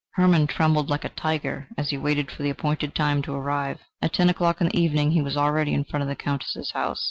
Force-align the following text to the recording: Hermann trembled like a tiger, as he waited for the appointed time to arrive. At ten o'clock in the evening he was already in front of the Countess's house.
Hermann 0.15 0.47
trembled 0.47 0.89
like 0.89 1.05
a 1.05 1.09
tiger, 1.09 1.67
as 1.77 1.91
he 1.91 1.97
waited 1.99 2.31
for 2.31 2.41
the 2.41 2.49
appointed 2.49 2.95
time 2.95 3.21
to 3.21 3.35
arrive. 3.35 3.77
At 4.01 4.13
ten 4.13 4.31
o'clock 4.31 4.59
in 4.59 4.69
the 4.69 4.79
evening 4.79 5.11
he 5.11 5.21
was 5.21 5.37
already 5.37 5.75
in 5.75 5.83
front 5.85 6.01
of 6.01 6.09
the 6.09 6.15
Countess's 6.15 6.71
house. 6.71 6.99